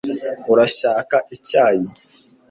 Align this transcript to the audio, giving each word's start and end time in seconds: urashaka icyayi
urashaka 0.53 1.15
icyayi 1.35 1.85